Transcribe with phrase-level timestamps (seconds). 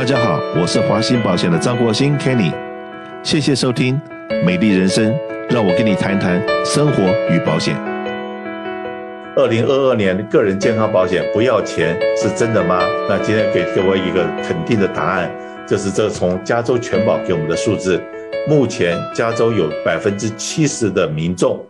[0.00, 2.54] 大家好，我是华兴保险的张国兴 Kenny，
[3.22, 4.00] 谢谢收听
[4.46, 5.12] 《美丽人生》，
[5.50, 7.76] 让我跟你谈谈生活与保险。
[9.36, 12.80] 二零二二年个人健康保险不要钱是真的吗？
[13.10, 15.30] 那今天给各位一个肯定的答案，
[15.68, 18.02] 就是这从加州全保给我们的数字，
[18.48, 21.62] 目前加州有百分之七十的民众，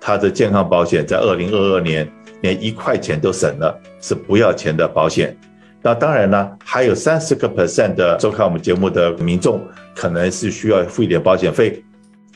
[0.00, 2.08] 他的健康保险在二零二二年
[2.42, 5.36] 连一块钱都省了，是不要钱的保险。
[5.82, 9.60] 那当然呢，还有三十个 percent 的收看我们节目的民众，
[9.96, 11.82] 可能是需要付一点保险费。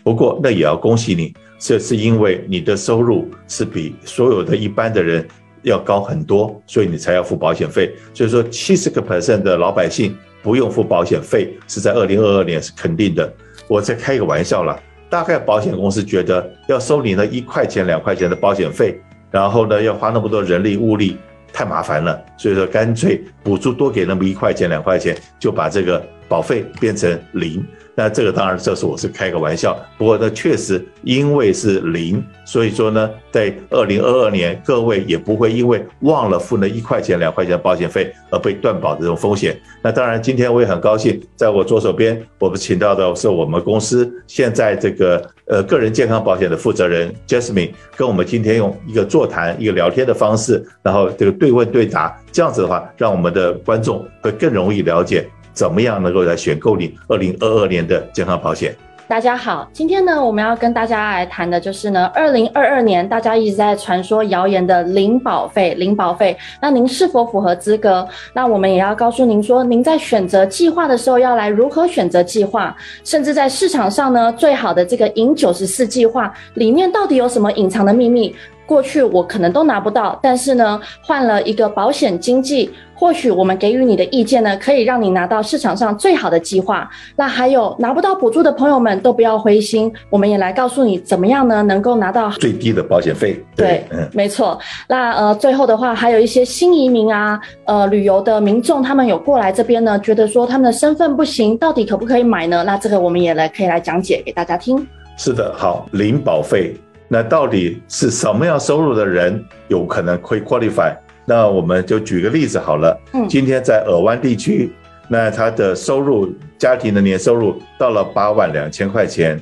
[0.02, 5.26] 不过那也要恭喜你，这是因为你的收入是比所有的一般的人
[5.62, 7.92] 要高很多，所以你才要付保险费。
[8.12, 13.32] 所以说，七十个 percent 的老百姓不用付保险费，是在二零二二年是肯定的。
[13.68, 14.76] 我在开个玩笑了，
[15.08, 19.00] 大概保险公司觉得要收你那一块钱、两块钱的保险费，
[19.30, 21.16] 然后呢，要花那么多人力物力。
[21.56, 27.64] 太麻烦了，所以说干脆补助多给那么一块钱两块钱，就把这个保费变成零。
[27.98, 29.74] 那这个当然，这是我是开个玩笑。
[29.96, 39.58] 不过呢，确实因为是零，所以说呢，在二零二二年，各位也不会因为忘了付那一块钱、两块钱的保险费而被断保的这种风险。
[39.82, 55.26] 那当然，今天我也很高兴，在我左手边，我们请到的是我们公司现在这个呃个人健康保险的负责人 Jasmine，跟我们今天用一个座谈、一个聊天的方式，然后这个对问对答，这样子的话，让我们的观众会更容易了解。
[55.56, 58.76] 怎么样能够来选购你二零二二年的健康保险？
[59.08, 68.06] 大家好，今天呢，我们要跟大家来谈的就是呢，二零二二年大家一直在传说谣言的零保费，零保费，那您是否符合资格？
[68.34, 78.36] 那我们也要告诉您说，您在选择计划的时候要来如何选择计划，甚至在市场上呢，最好的这个赢九十四计划里面到底有什么隐藏的秘密？
[78.66, 86.88] 过去我可能都拿不到，但是呢，换了一个保险经纪，或许我们给予你的意见呢，可以让你拿到市场上最好的计划。
[87.14, 93.40] 那还有拿不到补助的朋友们都不要灰心，我们也来告诉你怎么样呢，能够拿到最低的保险费。
[93.54, 94.58] 对，对嗯，没错。
[94.88, 102.64] 那呃，最后的话，还有一些新移民啊，呃，旅游的民众，他们有过来这边呢，觉得说他们的身份不行，到底可不可以买呢？
[102.66, 104.84] 那这个我们也来可以来讲解给大家听。
[105.18, 106.74] 是的，好，零保费。
[107.08, 110.94] 那到底是什么样收入的人有可能会 qualify？
[111.24, 112.98] 那我们就举个例子好了。
[113.12, 114.72] 嗯，今天在尔湾地区，
[115.08, 119.40] 那他的收入，家庭的年收入到了八万两千块钱。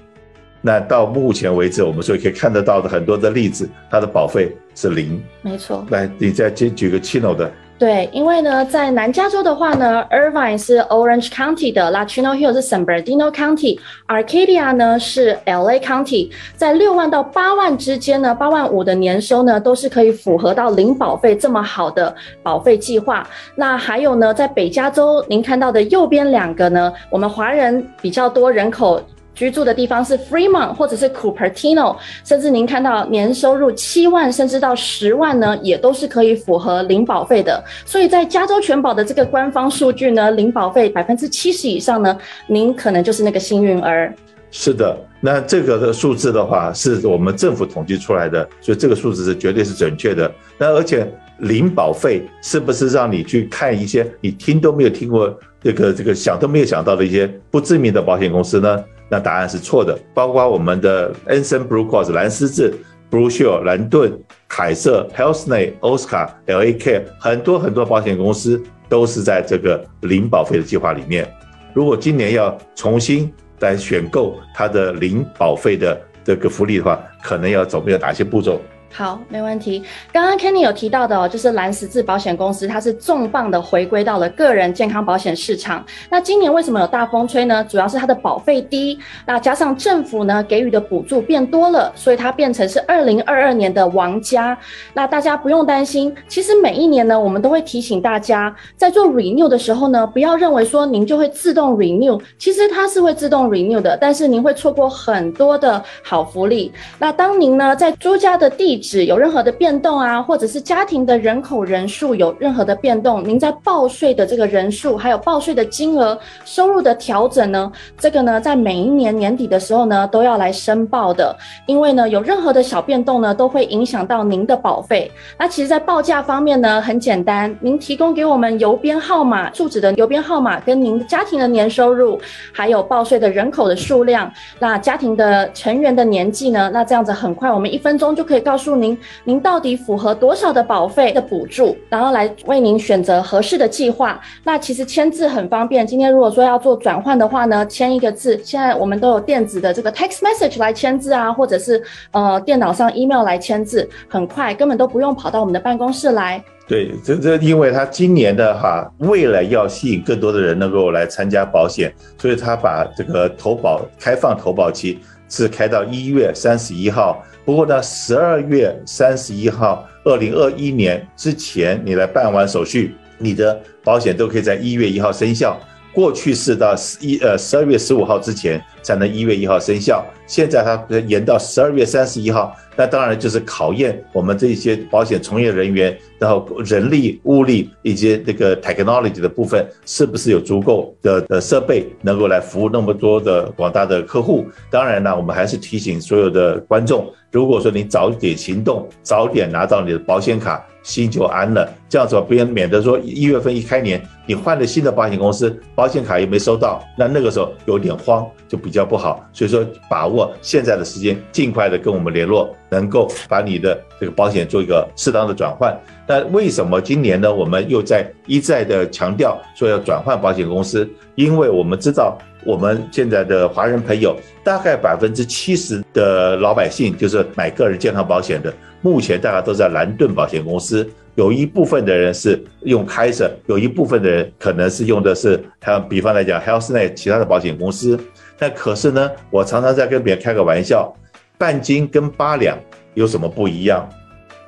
[0.61, 5.23] 那到目前为止，我们所以可以看得到的很多的例子，它的保费是零。
[5.43, 5.87] 没错。
[5.91, 7.53] 来，你再举举个 Chino 的。
[7.77, 22.15] 对，因为呢，在南加州的话呢，Irvine 是 Orange County 的，Latino Hills 是 San Bernardino County，Arcadia 呢是 LA County，在六万到八万之间呢，八万五的年收呢，都是可以符合到零保费这么好的
[22.45, 23.29] 保费计划。
[23.57, 29.03] 那还有呢，在北加州，您看到的右边两个呢，我们华人比较多人口。
[29.35, 37.63] 居住的地方是 Fremont 或者是 Cupertino，甚至您看到年收入七万甚至到十万呢，也都是可以符合零保费的。
[37.85, 44.15] 所以在加州全保的这个官方数据呢，零保费百分之七十以上呢，您可能就是那个幸运儿。
[44.51, 50.33] 是的，那这个的数字的话，是我们政府统计出来的，所以这个数字是绝对是准确的。
[50.57, 58.85] 那而且零保费是不是让你去看一些你听都没有听过这个这个想都没有想到的一些不知名的保险公司呢？
[59.09, 62.75] 那答案是错的，包括我们的安森 Blue Cross 蓝十字、
[63.11, 64.13] Blue Shield 蓝盾、
[64.49, 71.27] 凯瑟、Health-Net、Oscar、LA Care，很多很多保险公司都是在这个零保费的计划里面。
[71.73, 78.61] 如果今年要重新来选购它的零保费的这个福利的话，可能要走没有哪些步骤？
[78.97, 79.83] 好，没问题。
[80.13, 85.85] 刚刚 Kenny 有提到的哦，就是蓝十字保险公司，它是重磅的回归到了个人健康保险市场。
[86.09, 87.65] 那今年为什么有大风吹呢？
[87.69, 88.97] 主要是它的保费低，
[89.27, 94.57] 那加上政府呢给予的补助变多了，所以它变成是二零二二年的王家。
[94.93, 106.73] 那大家不用担心，其实每一年呢，我们都会提醒大家，在做 renew 的时候呢，不要认为说您就会自动 renew，其实它是会自动 renew 的，但是您会错过很多的好福利。
[107.01, 121.35] 那当您呢在租家的地址有任何的变动啊，或者是家庭的人口人数有任何的变动，您在报税的这个人数，还有报税的金额、收入的调整呢，这个呢，在每一年年底的时候呢，都要来申报的。
[121.67, 125.11] 因为呢，有任何的小变动呢，都会影响到您的保费。
[125.39, 132.21] 那其实，在报价方面呢，很简单，您提供给我们邮编号码、住址的邮编号码，跟您家庭的年收入，
[132.53, 138.74] 还有报税的人口的数量，那家庭的成员的年纪呢，那这样子很快，我们一分钟就可以告诉。
[138.81, 144.21] 您，您到底符合多少的保费的补助，然后来为您选择合适的计划。
[144.43, 151.83] 那其实签字很方便，今天如果说要做转换的话呢，签一个字，现在我们都有电子的这个 text message 来签字啊，或者是
[152.13, 156.43] 呃电脑上 email 来签字，很快，根本都不用跑到我们的办公室来。
[156.67, 164.99] 对，这这，因为他今年的哈，为了要吸引更多的人能够来参加保险，所以他把这个投保开放投保期
[165.29, 167.23] 是开到一月三十一号。
[167.45, 175.61] 不过呢，十二月三十一号，二零二一年之前，你来办完手续，你的保险都可以在一月一号生效。
[175.95, 182.55] 过去是到十一呃十二月十五号之前才能一月一号生效，现在它延到十二月三十一号。
[182.77, 194.45] 那当然就是考验我们这些保险从业人员，然后人力、物力以及这个 technology 的部分，是不是有足够的的设备能够来服务那么多的广大的客户？
[194.71, 200.67] 当然呢，我们还是提醒所有的观众，如果说你早点行动，早点拿到你的保险卡。
[200.85, 209.25] 心就安了，这样子别人免得说一月份一开年，你换了新的保险公司，保险卡也没收到，那那个时候有点慌，就比较不好。
[209.33, 215.75] 所以说，把握现在的时间，尽快的跟我们联络，能够把你的这个保险做一个适当的转换。
[216.07, 217.33] 那为什么今年呢？
[217.33, 228.53] 我们又在一再的强调说要转换保险公司，因为我们知道我们现在的华人朋友，大概百分之七十的老百姓就是买个人健康保险的。
[228.83, 237.99] 目前大家都在蓝盾保险公司，有一部分的人是用 Kaiser，有一部分的人可能是用的是，像比方来讲 Health Net 其他的保险公司。
[238.39, 240.95] 但可是呢，我常常在跟别人开个玩笑，
[241.39, 242.59] 半斤跟八两
[242.93, 243.89] 有什么不一样？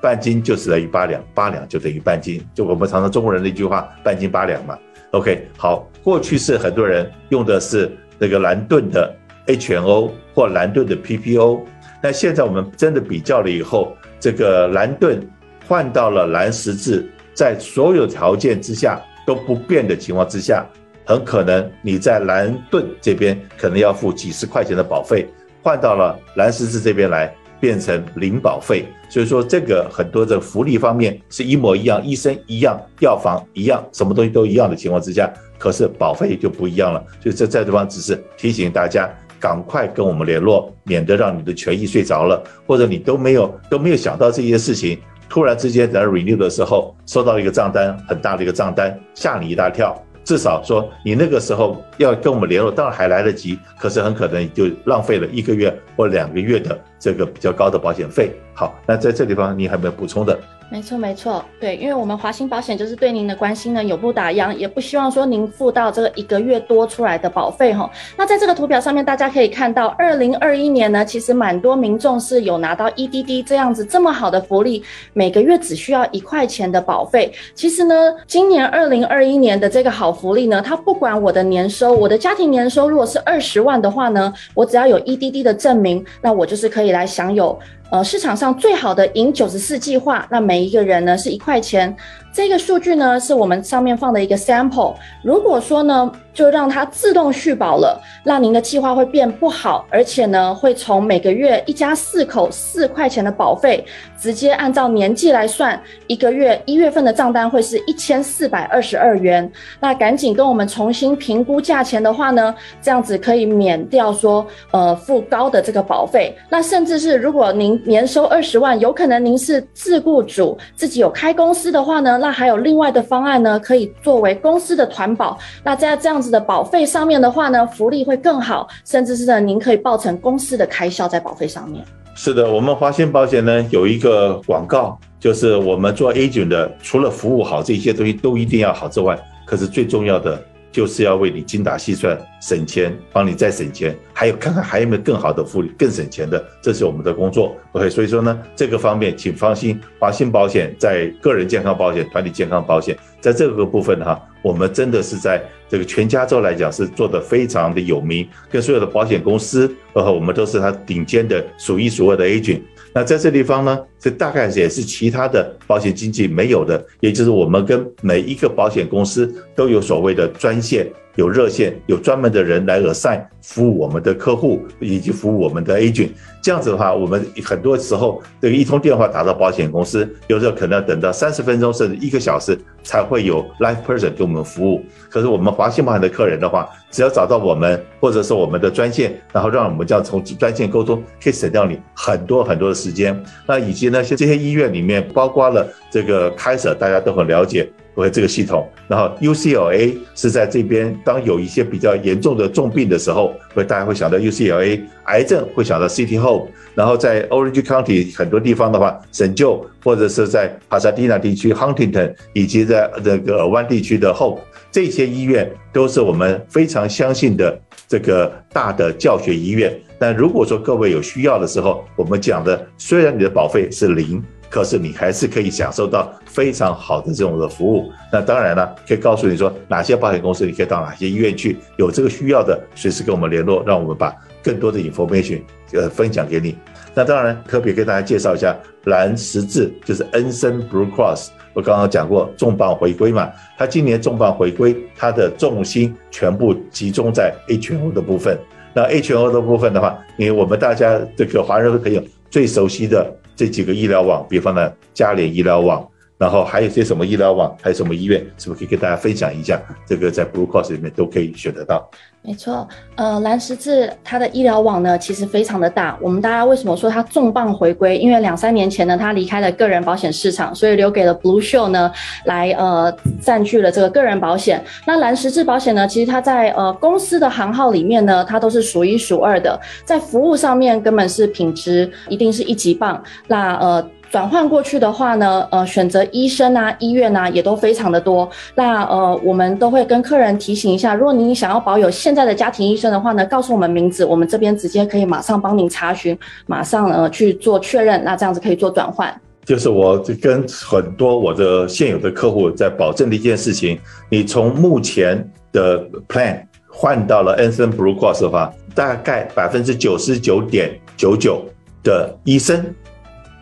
[0.02, 4.78] 半斤就是等于八两，八两就等于半斤，就我们常常中国人的一句话，半斤八两嘛。
[5.16, 9.10] OK，好，过去是很多人用的是那个蓝盾的
[9.46, 11.62] HMO 或蓝盾的 PPO，
[12.02, 13.96] 但现在我们真的比较了以后。
[14.20, 15.26] 这个蓝盾
[15.66, 20.66] 换到了蓝十字，在所有条件之下都不变的情况之下，
[21.06, 25.26] 很可能你在蓝盾这边可能要付几十块钱的保费，
[25.62, 28.84] 换到了蓝十字这边来变成零保费。
[29.08, 37.02] 所以说这个很多的福利方面是一模一样，医生一样，药房一样，什么东西都一样的情况之下，可是保费就不一样了。
[37.22, 39.08] 所以这在这方只是提醒大家。
[39.38, 44.98] 赶快跟我们联络，免得让你的权益睡着了，或者你都没有都没有想到这些事情，
[45.28, 49.94] 突然之间在 renew 的时候收到一个账单，很大的一个账单，吓你一大跳。
[50.24, 58.32] 至少说你那个时候要跟我们联络，当然还来得及，可是很可能就浪费了一个月或两个月的这个比较高的保险费。
[58.54, 60.38] 好，那在这地方你还没有补充的？
[60.68, 67.88] 没错，没错，对，因为我们华兴保险就是对您的关心呢，永不打烊，也不希望说您付到这个一个月多出来的保费哈。
[68.16, 74.82] 那在这个图表上面，大家可以看到，二零二一年呢，其实蛮多民众是有拿到 EDD 这样子这么好的福利，
[75.12, 77.32] 每个月只需要一块钱的保费。
[77.54, 77.94] 其实呢，
[78.26, 87.58] 今年二零二一年的这个好福利呢，它不管我的年收，我的家庭年收如果是二十万的话呢，我只要有 EDD 的证明，那我就是可以以来享有。
[87.90, 91.94] 呃，市场上最好的赢九十四计划，那每一个人呢是一块钱。
[92.32, 94.94] 这个数据呢是我们上面放的一个 sample。
[95.22, 103.82] 如果说呢，就让它自动续保了，让您的计划会变不好，而且呢会从每个月一家四口四块钱的保费，
[104.20, 109.50] 直接按照年纪来算，一个月一月份的账单会是一千四百二十二元。
[109.80, 116.36] 那赶紧跟我们重新评估价钱的话呢，这样子可以免掉说呃付高的这个保费。
[116.50, 125.38] 那甚至是如果您年收二十万，有可能您是自雇主，自己有开公司的话呢，那还有另外的方案呢，可以作为公司的团保。
[125.62, 131.84] 那在这样子的保费上面的话呢，福利会更好，甚至是呢，您可以报成公司的开销在保费上面。
[132.14, 140.42] 是的，我们华鑫保险呢有一个广告，就是我们做 agent 的，除了服务好这些东西都一定要好之外，可是最重要的。
[140.70, 147.56] 就是要为你精打细算，省钱，帮你再省钱，还有看看还有没有更好的福利，更省钱的，这是我们的工作。
[147.72, 162.60] OK，所以说呢，这个方面请放心，华兴保险在个人健康保险、团体健康保险，在这个部分哈，我们真的是在这个全加州来讲是做得非常的有名，跟所有的保险公司，呃，我们都是它顶尖的数一数二的 agent。
[162.96, 170.90] 那在这地方呢，这大概也是其他的保险经纪没有的，也就是我们跟每一个保险公司都有所谓的专线。
[171.16, 176.10] 有热线，有专门的人来 assign 服务我们的客户以及服务我们的 agent。
[176.42, 184.84] 这样子的话，我们很多时候这个一通电话打到保险公司，有时候可能要等到三十分钟甚至一个小时才会有 live person 给我们服务。
[185.10, 193.18] 可是我们华兴保险的客人的话，只要找到我们或者是我们的专线，然后让我们这样从专线沟通，可以省掉你很多很多的时间。
[193.46, 197.70] 那以及及呢，像这些医院里面包括了这个 Kaiser，大家都很了解。
[197.96, 214.38] 为这个系统，然后 UCLA 是在这边，当有一些比较严重的重病的时候，会大家会想到 UCLA，癌症会想到 City Hope，然后在 Orange County 很多地方的话，神救，或者是在帕萨蒂纳地区 Huntington，以及在这个尔湾地区的 Hope，
[214.70, 219.74] 这些医院都是我们非常相信的这个大的教学医院。
[219.98, 224.22] 但如果说各位有需要的时候，我们讲的虽然你的保费是零。
[224.48, 227.90] 可是你还是可以享受到非常好的这种的服务。
[228.12, 231.58] 那当然了，可以告诉你说哪些保险公司，你可以到哪些医院去。
[231.76, 235.40] 有这个需要的，随时跟我们联络，让我们把更多的 information
[235.72, 236.56] 呃分享给你。
[236.94, 241.28] 那当然，特别跟大家介绍一下蓝十字，就是 Anthem Blue Cross。
[241.52, 248.38] 我刚刚讲过重磅回归嘛，它今年重磅回归，它的重心全部集中在 HMO 的部分。
[248.72, 253.14] 那 HMO 的部分的话，因为我们大家这个华人朋友最熟悉的。
[253.36, 255.86] 这几个医疗网，比方呢，嘉联医疗网，
[256.18, 259.60] 然后还有些什么医疗网，还有什么医院，是不是可以跟大家分享一下？
[259.86, 261.88] 这个在 Blue Cross 里面都可以选得到。
[262.22, 265.96] 没错，呃，蓝十字它的医疗网呢，其实非常的大。
[266.00, 267.96] 我们大家为什么说它重磅回归？
[267.98, 271.92] 因为两三年前呢，它离开了个人保险市场，所以留给了 Blue Shield 呢，
[272.24, 274.64] 来呃占据了这个个人保险。
[274.84, 283.00] 那蓝十字保险呢，其实它在呃公司的行号里面呢，它都是数一数二的，在服务上面根本是品质一定是一级棒。
[283.28, 283.90] 那呃。
[284.10, 288.28] 转换过去的话呢，呃，选择医生啊、医院啊，也都非常的多。
[288.54, 298.02] 那呃，我们都会跟客人提醒一下，如果您想要保有现在的家庭医生的话呢，告诉我们名字，我们这边直接可以马上帮您查询，马上呃去做确认。
[298.04, 299.12] 那这样子可以做转换。
[299.44, 311.44] 就是我跟很多我的现有的客户在保证的一件事情，你从目前的 plan 换到了 Anthem Blue Cross 的话，大概百分之九十九点九九
[311.82, 312.64] 的医生。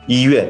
[0.07, 0.47] 医院、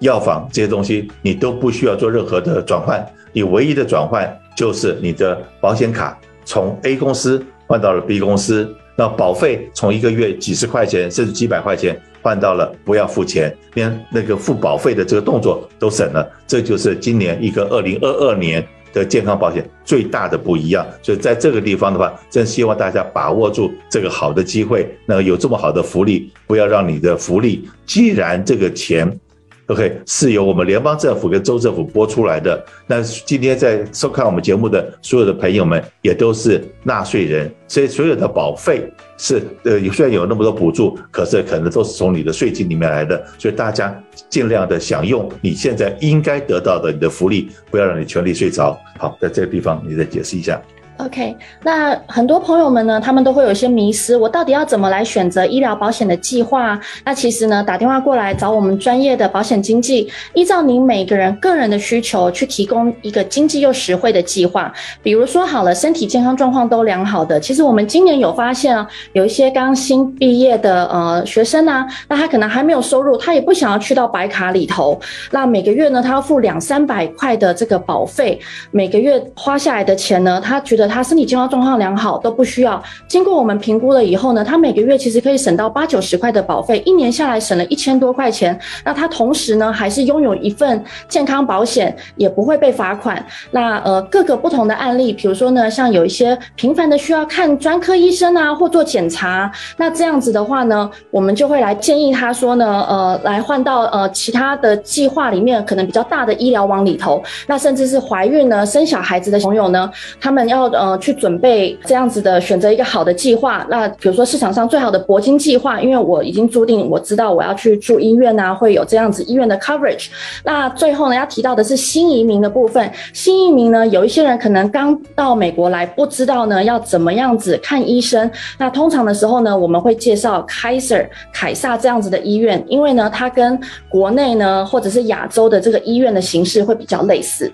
[0.00, 29.20] 药房这些东西，你都不需要做任何的转换，你唯一的转换就是你的保险卡从 A 公司换到了 B 公司，那保费从一个月几十块钱甚至几百块钱换到了不要付钱，连那个付保费的这个动作都省了，这就是今年一个二零二二年的健康保险最大的不一样，所以在这个地方的话，真希望大家把握住这个好的机会，那有这么好的福利，不要让你的福利，既然这个钱。
[29.68, 32.62] OK，是由我们联邦政府跟州政府拨出来的。
[32.86, 43.26] 那今天在收看我们节目的所有的朋友们，也都是纳税人，所以所有的保费是呃，虽然有那么多补助，可是可能都是从你的税金里面来的。
[43.38, 48.78] 所以大家尽量的享用你现在应该得到的你的福利，不要让你全力睡着。
[48.98, 50.60] 好，在这个地方你再解释一下。
[50.98, 56.78] OK，那很多朋友们呢，他们都会有一些迷思，我到底要怎么来选择医疗保险的计划？
[57.04, 64.72] 那其实呢，打电话过来找我们专业的保险经纪，依照您每个人个人的需求去提供一个经济又实惠的计划。
[65.02, 75.00] 比如说好了，身体健康状况都良好的，其实我们今年有发现啊，有一些刚新毕业的呃学生啊，那他可能还没有收入，他也不想要去到白卡里头，
[75.32, 78.38] 那每个月呢，他要付两三百块的这个保费，
[78.70, 80.83] 每个月花下来的钱呢，他觉得。
[80.86, 88.58] 他身体健康状况良好，都不需要经过我们评估了以后呢，他每个月其实可以省到八九十块的保费，一年下来省了一千多块钱。
[88.84, 93.24] 那他同时呢，还是拥有一份健康保险，也不会被罚款。
[93.50, 107.22] 那呃，各个不同的案例，比如说呢，像有一些频繁的需要看专科医生啊，或做检查，那这样子的话呢，我们就会来建议他说呢，呃，来换到呃其他的计划里面，可能比较大的医疗网里头。
[107.46, 110.73] 那甚至是怀孕呢，生小孩子的朋友呢，他们要。
[110.74, 113.66] 呃，去准备这样子的选择一个好的计划。
[113.70, 120.08] 那比如说市场上最好的铂金计划，因为我已经注定我知道我要去住医院啊，会有这样子医院的 coverage。
[120.44, 122.90] 那最后呢，要提到的是新移民的部分。
[123.12, 128.30] 新移民呢，有一些人可能刚到美国来，不知道呢要怎么样子看医生。
[128.58, 137.52] 那通常的时候呢，我们会介绍 Kaiser 凯撒这样子的医院，因为呢，它跟国内呢或者是亚洲的这个医院的形式会比较类似。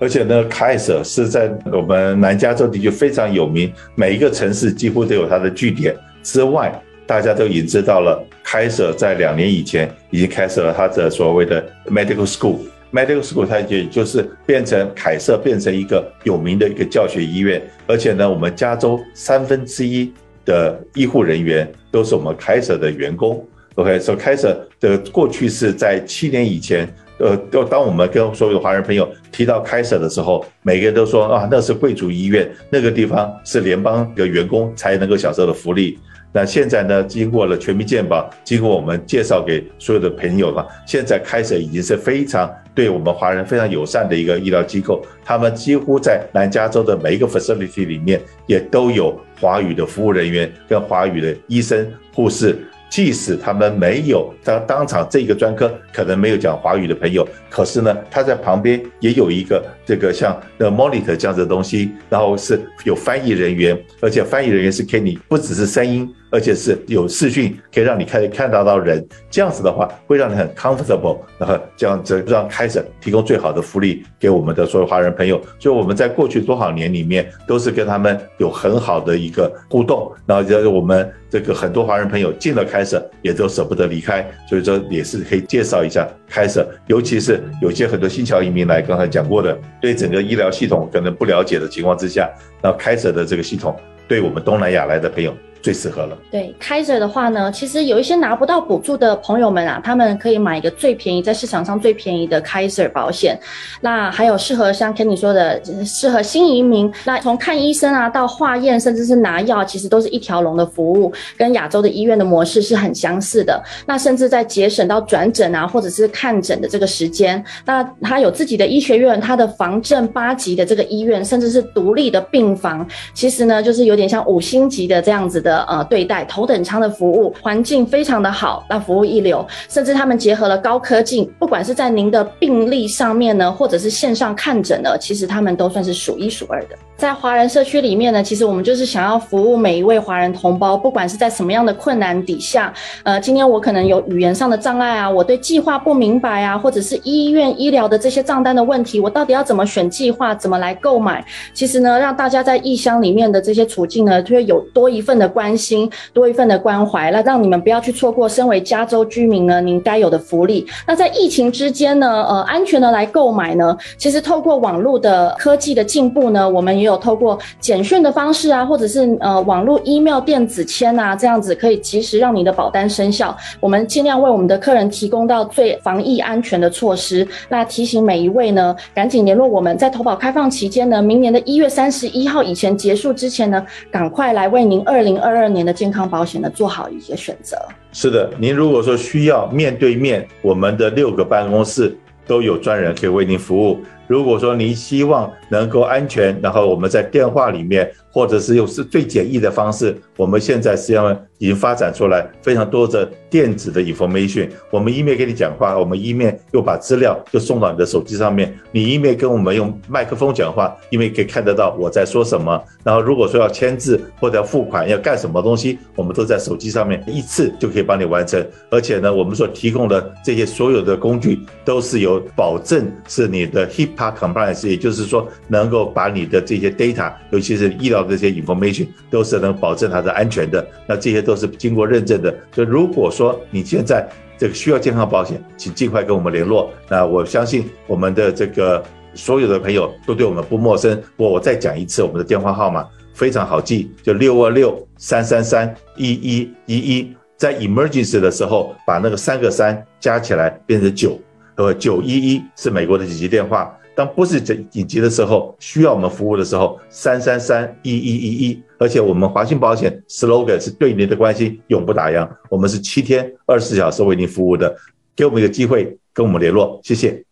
[0.00, 5.94] 而且呢凯瑟是在我们南加州地区非常有名，每一个城市几乎都有它的据点。
[6.22, 6.72] 之外，
[7.06, 12.56] 大家都已经知道了凯瑟在两年以前已经开设了它的所谓的 medical school。
[12.92, 17.62] medical school 它也就是变成凯瑟变成一个有名的一个教学医院。
[17.86, 20.10] 而且呢，我们加州三分之一
[20.46, 23.46] 的医护人员都是我们凯瑟的员工。
[23.74, 26.88] OK，所以 Kaiser 的过去是在七年以前。
[27.20, 35.98] 呃，就当我们跟所有的华人朋友提到开设的时候，每个人都说啊，那是贵族医院，那个地方是联邦的员工才能够享受的福利。
[36.32, 45.04] 那现在呢，经过了全民健保，经过我们介绍给所有的朋友吧，现在开设已经是非常对我们华人非常友善的一个医疗机构。
[45.24, 51.84] 他们几乎在南加州的每一个 facility 里面，也都有华语的服务人员跟华语的医生
[52.14, 52.56] 护士。
[52.90, 66.12] 即使他们没有当当场这个专科可能没有讲华语的朋友，可是呢，他在旁边也有一个这个像那 monitor 这样的东西，然后是有翻译人员，而且翻译人员是 Kenny，不只是声音。
[66.30, 75.40] 而且是有视讯，可以让你看看到到人，这样子的话会让你很 comfortable，然后这样子让 Kaiser 提供最好的福利给我们的所有华人朋友。
[75.58, 92.30] 所以我们在过去多少年里面都是跟他们有很好的一个互动，然后就是我们这个很多华人朋友进了 Kaiser 也都舍不得离开，所以说也是可以介绍一下开始尤其是有些很多新侨移民来，刚才讲过的，对整个医疗系统可能不了解的情况之下，
[92.62, 93.74] 那开始的这个系统
[94.06, 95.34] 对我们东南亚来的朋友。
[95.62, 96.16] 最适合了。
[96.30, 103.38] 对，Kaiser 的话呢，其实有一些拿不到补助的朋友们啊，他们可以买一个最便宜，在市场上最便宜的 Kaiser 保险。
[103.82, 106.90] 那还有适合像 Kenny 说的，适合新移民。
[107.04, 113.62] 那从看医生啊，到化验，甚至是拿药，其实都是一条龙的服务，跟亚洲的医院的模式是很相似的。
[113.84, 117.44] 那甚至在节省到转诊啊，或者是看诊的这个时间。
[117.66, 125.49] 那他有自己的医学院，他的防震八级的这个医院，甚至是独立的病房，其实呢，就是有点像五星级的这样子的。
[125.50, 136.76] 的呃对待头等舱的服务，环境非常的好，那服务一流，甚至他们结合了高科技，不管是在您的病历上面呢，或者是线上看诊呢，其实他们都算是数一数二的。
[137.00, 142.70] 在华人社区里面呢，其实我们就是想要服务每一位华人同胞，不管是在什么样的困难底下，
[143.04, 151.24] 呃，今天我可能有语言上的障碍啊，我对计划不明白啊，或者是医院医疗的这些账单的问题，我到底要怎么选计划，怎么来购买？
[151.54, 155.56] 其实呢，让大家在异乡里面的这些处境呢，就会有多一份的关。
[155.60, 160.66] 心多一份的关怀，那让你们不要去错过身为加州居民呢，您该有的福利。
[160.86, 173.34] 那在疫情之间呢，呃，安全的来购买呢，其实透过网络的科技的进步呢，我们也有有透过简讯的方式啊，或者是呃网络 email 电子签啊，这样子可以及时让你的保单生效。
[173.58, 177.26] 我们尽量为我们的客人提供到最防疫安全的措施。
[177.48, 185.30] 那提醒每一位呢，赶紧联络我们，在投保开放期间呢，明年的一月三十一号以前结束之前呢，赶快来为您二零二。
[185.30, 187.56] 二二年的健康保险呢，做好一些选择。
[187.92, 193.78] 是的，您如果说需要面对面，我们的六个办公室都有专人可以为您服务。
[194.10, 204.48] 如果说您希望能够安全，然后我们在电话里面，或者是用是最简易的方式，我们现在实际上已经发展出来非常多的电子的 information。
[204.68, 208.52] 我们一面跟你讲话，我们一面又把资料就送到你的手机上面。
[208.72, 212.60] 你一面跟我们用麦克风讲话，因为可以看得到我在说什么。
[212.82, 218.44] 然后如果说要签字或者要付款要干什么东西，我们都在手机上面一次就可以帮你完成。
[218.70, 223.99] 而且呢，我们所提供的这些所有的工具都是有保证是你的 hip。
[224.00, 230.66] 它 compliance，也就是说，能够把你的这些 data，尤其是医疗这些 information，都是能保证它的安全的。
[230.86, 232.34] 那这些都是经过认证的。
[232.54, 234.08] 所以，如果说你现在
[234.38, 236.70] 这个需要健康保险，请尽快跟我们联络。
[236.88, 238.82] 那我相信我们的这个
[239.14, 240.98] 所有的朋友都对我们不陌生。
[241.16, 247.14] 我我再讲一次，我们的电话号码非常好记，就六二六三三三一一一一。
[247.36, 251.18] 在 emergency 的时候，把那个三个三加起来变成九，
[251.56, 253.76] 呃，九一一是美国的紧急电话。
[254.00, 264.74] 当不是紧紧急的时候，需要我们服务的时候，三三三一一一一，而且我们华信保险 slogan 是对您的关心永不打烊，我们是七天二十四小时为您服务的，
[265.14, 267.22] 给我们一个机会跟我们联络，谢谢。